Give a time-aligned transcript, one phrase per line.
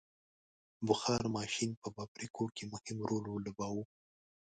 [0.87, 3.83] •بخار ماشین په فابریکو کې مهم رول ولوباوه.